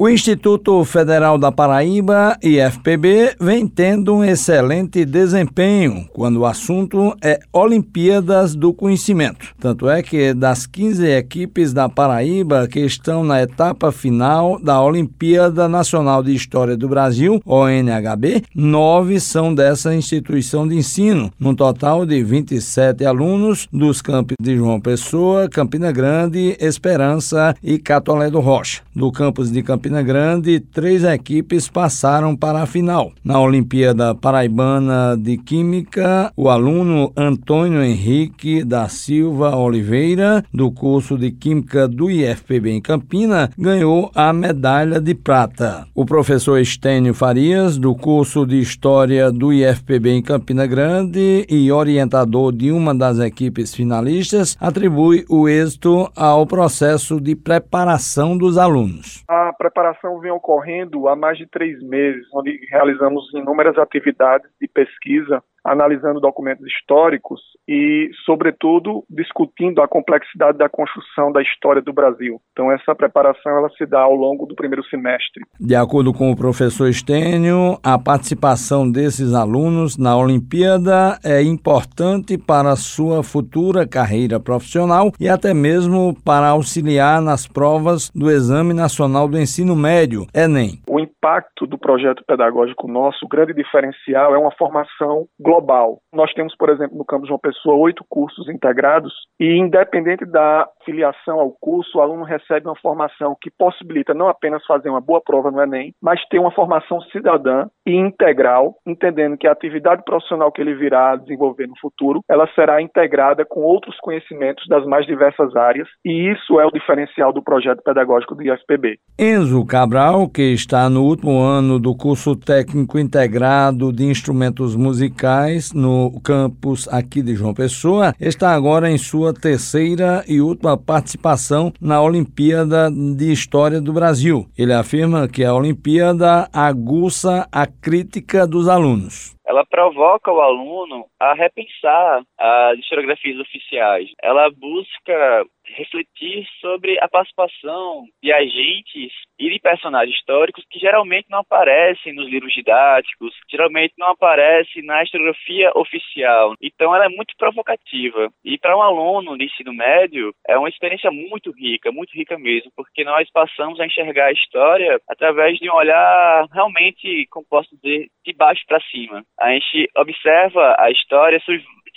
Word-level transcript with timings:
O 0.00 0.08
Instituto 0.08 0.84
Federal 0.84 1.36
da 1.36 1.50
Paraíba, 1.50 2.38
IFPB, 2.40 3.34
vem 3.40 3.66
tendo 3.66 4.14
um 4.14 4.22
excelente 4.22 5.04
desempenho 5.04 6.06
quando 6.12 6.36
o 6.36 6.46
assunto 6.46 7.16
é 7.20 7.40
Olimpíadas 7.52 8.54
do 8.54 8.72
Conhecimento. 8.72 9.48
Tanto 9.58 9.90
é 9.90 10.00
que 10.00 10.32
das 10.32 10.66
15 10.66 11.04
equipes 11.04 11.72
da 11.72 11.88
Paraíba 11.88 12.68
que 12.68 12.78
estão 12.78 13.24
na 13.24 13.42
etapa 13.42 13.90
final 13.90 14.60
da 14.62 14.80
Olimpíada 14.80 15.68
Nacional 15.68 16.22
de 16.22 16.32
História 16.32 16.76
do 16.76 16.88
Brasil, 16.88 17.42
ONHB, 17.44 18.44
nove 18.54 19.18
são 19.18 19.52
dessa 19.52 19.92
instituição 19.96 20.68
de 20.68 20.76
ensino, 20.76 21.32
num 21.40 21.56
total 21.56 22.06
de 22.06 22.22
27 22.22 23.04
alunos 23.04 23.66
dos 23.72 24.00
campos 24.00 24.36
de 24.40 24.56
João 24.56 24.80
Pessoa, 24.80 25.48
Campina 25.48 25.90
Grande, 25.90 26.56
Esperança 26.60 27.52
e 27.60 27.80
Catolé 27.80 28.30
do 28.30 28.38
Rocha. 28.38 28.82
Do 28.94 29.10
campus 29.10 29.50
de 29.50 29.60
Campina 29.60 29.87
Campina 29.88 30.02
Grande, 30.02 30.60
três 30.60 31.02
equipes 31.02 31.66
passaram 31.66 32.36
para 32.36 32.60
a 32.60 32.66
final. 32.66 33.10
Na 33.24 33.40
Olimpíada 33.40 34.14
Paraibana 34.14 35.16
de 35.16 35.38
Química, 35.38 36.30
o 36.36 36.50
aluno 36.50 37.10
Antônio 37.16 37.82
Henrique 37.82 38.62
da 38.62 38.86
Silva 38.90 39.56
Oliveira, 39.56 40.44
do 40.52 40.70
curso 40.70 41.16
de 41.16 41.30
Química 41.30 41.88
do 41.88 42.10
IFPB 42.10 42.70
em 42.70 42.82
Campina, 42.82 43.48
ganhou 43.56 44.10
a 44.14 44.30
medalha 44.30 45.00
de 45.00 45.14
prata. 45.14 45.86
O 45.94 46.04
professor 46.04 46.58
Estênio 46.58 47.14
Farias, 47.14 47.78
do 47.78 47.94
curso 47.94 48.44
de 48.44 48.60
História 48.60 49.32
do 49.32 49.54
IFPB 49.54 50.10
em 50.10 50.22
Campina 50.22 50.66
Grande 50.66 51.46
e 51.48 51.72
orientador 51.72 52.52
de 52.52 52.70
uma 52.70 52.94
das 52.94 53.18
equipes 53.20 53.74
finalistas, 53.74 54.54
atribui 54.60 55.24
o 55.30 55.48
êxito 55.48 56.10
ao 56.14 56.46
processo 56.46 57.18
de 57.18 57.34
preparação 57.34 58.36
dos 58.36 58.58
alunos. 58.58 59.24
A 59.26 59.50
preparação 59.56 59.77
vem 60.20 60.30
ocorrendo 60.30 61.08
há 61.08 61.16
mais 61.16 61.38
de 61.38 61.46
três 61.46 61.80
meses, 61.82 62.26
onde 62.34 62.58
realizamos 62.70 63.32
inúmeras 63.34 63.78
atividades 63.78 64.50
de 64.60 64.68
pesquisa 64.68 65.42
analisando 65.70 66.20
documentos 66.20 66.66
históricos 66.66 67.40
e, 67.68 68.10
sobretudo, 68.24 69.04
discutindo 69.08 69.82
a 69.82 69.88
complexidade 69.88 70.56
da 70.56 70.68
construção 70.68 71.30
da 71.30 71.42
história 71.42 71.82
do 71.82 71.92
Brasil. 71.92 72.40
Então, 72.52 72.72
essa 72.72 72.94
preparação 72.94 73.58
ela 73.58 73.68
se 73.76 73.84
dá 73.84 74.00
ao 74.00 74.14
longo 74.14 74.46
do 74.46 74.54
primeiro 74.54 74.84
semestre. 74.86 75.44
De 75.60 75.74
acordo 75.74 76.12
com 76.12 76.30
o 76.30 76.36
professor 76.36 76.88
Estênio, 76.88 77.78
a 77.82 77.98
participação 77.98 78.90
desses 78.90 79.34
alunos 79.34 79.98
na 79.98 80.16
Olimpíada 80.16 81.18
é 81.24 81.42
importante 81.42 82.38
para 82.38 82.70
a 82.70 82.76
sua 82.76 83.22
futura 83.22 83.86
carreira 83.86 84.40
profissional 84.40 85.12
e 85.20 85.28
até 85.28 85.52
mesmo 85.52 86.16
para 86.24 86.48
auxiliar 86.48 87.20
nas 87.20 87.46
provas 87.46 88.10
do 88.14 88.30
Exame 88.30 88.72
Nacional 88.72 89.28
do 89.28 89.38
Ensino 89.38 89.76
Médio, 89.76 90.26
ENEM. 90.34 90.80
Impacto 91.18 91.66
do 91.66 91.76
projeto 91.76 92.22
pedagógico 92.24 92.86
nosso, 92.86 93.24
o 93.24 93.28
grande 93.28 93.52
diferencial 93.52 94.34
é 94.34 94.38
uma 94.38 94.52
formação 94.52 95.26
global. 95.40 96.00
Nós 96.12 96.32
temos, 96.32 96.54
por 96.56 96.70
exemplo, 96.70 96.96
no 96.96 97.04
campus 97.04 97.26
de 97.26 97.32
uma 97.32 97.38
pessoa, 97.40 97.74
oito 97.74 98.04
cursos 98.08 98.48
integrados 98.48 99.12
e, 99.40 99.58
independente 99.58 100.24
da 100.24 100.68
filiação 100.84 101.40
ao 101.40 101.50
curso, 101.60 101.98
o 101.98 102.00
aluno 102.00 102.22
recebe 102.22 102.68
uma 102.68 102.76
formação 102.76 103.36
que 103.40 103.50
possibilita 103.50 104.14
não 104.14 104.28
apenas 104.28 104.64
fazer 104.64 104.90
uma 104.90 105.00
boa 105.00 105.20
prova 105.20 105.50
no 105.50 105.60
Enem, 105.60 105.92
mas 106.00 106.24
ter 106.28 106.38
uma 106.38 106.52
formação 106.52 107.00
cidadã 107.10 107.66
e 107.88 107.96
integral, 107.96 108.74
entendendo 108.86 109.38
que 109.38 109.48
a 109.48 109.52
atividade 109.52 110.02
profissional 110.04 110.52
que 110.52 110.60
ele 110.60 110.74
virá 110.74 111.16
desenvolver 111.16 111.66
no 111.66 111.78
futuro, 111.80 112.20
ela 112.28 112.46
será 112.54 112.82
integrada 112.82 113.46
com 113.46 113.60
outros 113.60 113.96
conhecimentos 114.00 114.66
das 114.68 114.84
mais 114.84 115.06
diversas 115.06 115.56
áreas, 115.56 115.88
e 116.04 116.30
isso 116.30 116.60
é 116.60 116.66
o 116.66 116.70
diferencial 116.70 117.32
do 117.32 117.42
projeto 117.42 117.82
pedagógico 117.82 118.34
do 118.34 118.42
IFPB. 118.42 118.98
Enzo 119.18 119.64
Cabral, 119.64 120.28
que 120.28 120.52
está 120.52 120.90
no 120.90 121.02
último 121.04 121.40
ano 121.40 121.78
do 121.78 121.96
curso 121.96 122.36
técnico 122.36 122.98
integrado 122.98 123.90
de 123.90 124.04
instrumentos 124.04 124.76
musicais 124.76 125.72
no 125.72 126.20
campus 126.22 126.86
aqui 126.88 127.22
de 127.22 127.34
João 127.34 127.54
Pessoa, 127.54 128.12
está 128.20 128.50
agora 128.54 128.90
em 128.90 128.98
sua 128.98 129.32
terceira 129.32 130.22
e 130.28 130.42
última 130.42 130.76
participação 130.76 131.72
na 131.80 132.02
Olimpíada 132.02 132.90
de 132.90 133.32
História 133.32 133.80
do 133.80 133.94
Brasil. 133.94 134.46
Ele 134.58 134.74
afirma 134.74 135.26
que 135.26 135.42
a 135.42 135.54
Olimpíada 135.54 136.48
aguça 136.52 137.48
a 137.50 137.66
crítica 137.80 138.46
dos 138.46 138.68
alunos 138.68 139.34
ela 139.48 139.64
provoca 139.64 140.30
o 140.30 140.42
aluno 140.42 141.06
a 141.18 141.32
repensar 141.32 142.22
as 142.38 142.78
historiografias 142.78 143.40
oficiais. 143.40 144.10
Ela 144.22 144.50
busca 144.50 145.46
refletir 145.64 146.46
sobre 146.60 146.98
a 147.00 147.08
participação 147.08 148.04
de 148.22 148.32
agentes 148.32 149.12
e 149.38 149.50
de 149.50 149.60
personagens 149.60 150.16
históricos 150.16 150.64
que 150.70 150.78
geralmente 150.78 151.26
não 151.30 151.40
aparecem 151.40 152.12
nos 152.14 152.28
livros 152.28 152.52
didáticos, 152.52 153.34
geralmente 153.50 153.94
não 153.98 154.08
aparecem 154.08 154.82
na 154.82 155.02
historiografia 155.02 155.70
oficial. 155.74 156.54
Então 156.60 156.94
ela 156.94 157.06
é 157.06 157.08
muito 157.08 157.34
provocativa. 157.36 158.30
E 158.44 158.58
para 158.58 158.76
um 158.76 158.82
aluno 158.82 159.36
de 159.36 159.44
ensino 159.44 159.72
médio 159.72 160.34
é 160.46 160.58
uma 160.58 160.68
experiência 160.68 161.10
muito 161.10 161.50
rica, 161.52 161.92
muito 161.92 162.12
rica 162.12 162.38
mesmo, 162.38 162.70
porque 162.76 163.04
nós 163.04 163.30
passamos 163.30 163.80
a 163.80 163.86
enxergar 163.86 164.26
a 164.26 164.32
história 164.32 165.00
através 165.08 165.58
de 165.58 165.70
um 165.70 165.74
olhar 165.74 166.46
realmente, 166.52 167.26
como 167.30 167.46
posso 167.48 167.68
dizer, 167.76 168.08
de 168.24 168.32
baixo 168.32 168.62
para 168.66 168.80
cima. 168.90 169.22
A 169.40 169.50
gente 169.52 169.88
observa 169.96 170.76
a 170.78 170.90
história 170.90 171.40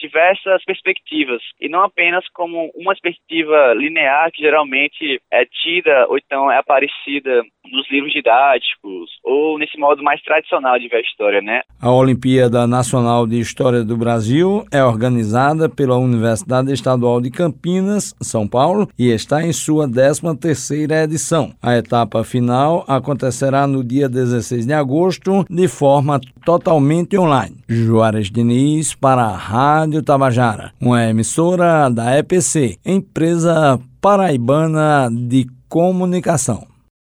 diversas 0.02 0.64
perspectivas 0.66 1.42
e 1.60 1.70
não 1.70 1.84
apenas 1.84 2.26
como 2.34 2.72
uma 2.76 2.94
perspectiva 2.96 3.74
linear 3.74 4.32
que 4.34 4.42
geralmente 4.42 5.22
é 5.32 5.46
tida 5.46 6.08
ou 6.10 6.18
então 6.18 6.52
é 6.52 6.58
aparecida 6.58 7.44
nos 7.72 7.90
livros 7.90 8.12
didáticos 8.12 9.10
ou 9.24 9.58
nesse 9.58 9.78
modo 9.78 10.04
mais 10.04 10.22
tradicional 10.24 10.78
de 10.80 10.88
ver 10.88 10.98
a 10.98 11.02
história, 11.02 11.42
né? 11.42 11.62
A 11.82 11.92
Olimpíada 11.92 12.68
Nacional 12.68 13.26
de 13.28 13.40
História 13.40 13.84
do 13.84 13.96
Brasil 13.96 14.66
é 14.72 14.84
organizada 14.84 15.70
pela 15.70 15.98
Universidade 15.98 16.72
Estadual 16.74 17.22
de 17.22 17.32
Campinas, 17.32 18.14
São 18.22 18.48
Paulo, 18.48 18.88
e 18.98 19.10
está 19.10 19.44
em 19.44 19.54
sua 19.54 19.88
13ª 19.88 21.04
edição. 21.04 21.52
A 21.62 21.78
etapa 21.78 22.24
final 22.24 22.84
acontecerá 22.88 23.68
no 23.68 23.84
dia 23.84 24.10
16 24.10 24.66
de 24.66 24.74
agosto, 24.74 25.46
de 25.50 25.68
forma 25.68 26.20
totalmente 26.46 27.18
online. 27.18 27.56
Juarez 27.72 28.30
Diniz 28.30 28.94
para 28.94 29.24
a 29.24 29.38
Rádio 29.38 30.04
Tabajara, 30.04 30.74
uma 30.80 31.06
emissora 31.06 31.88
da 31.90 32.18
EPC, 32.18 32.78
empresa 32.86 33.80
paraibana 34.02 35.10
de 35.10 35.48
comunicação. 35.70 36.71